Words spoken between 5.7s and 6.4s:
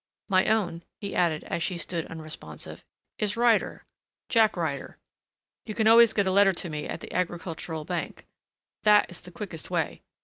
can always get a